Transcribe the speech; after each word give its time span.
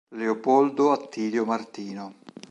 Leopoldo 0.15 0.91
Attilio 0.91 1.45
Martino 1.45 2.15